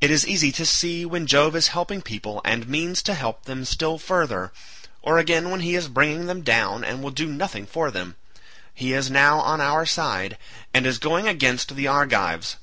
[0.00, 3.64] It is easy to see when Jove is helping people and means to help them
[3.64, 4.52] still further,
[5.02, 8.14] or again when he is bringing them down and will do nothing for them;
[8.72, 10.38] he is now on our side,
[10.72, 12.54] and is going against the Argives.